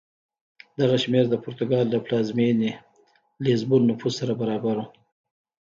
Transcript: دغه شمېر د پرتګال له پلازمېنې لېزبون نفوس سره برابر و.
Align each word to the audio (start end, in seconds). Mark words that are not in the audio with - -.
دغه 0.79 0.95
شمېر 1.03 1.25
د 1.29 1.35
پرتګال 1.43 1.85
له 1.93 1.99
پلازمېنې 2.05 2.71
لېزبون 3.43 3.81
نفوس 3.89 4.13
سره 4.19 4.33
برابر 4.41 4.75
و. 4.79 4.85